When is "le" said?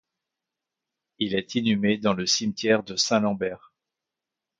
2.15-2.25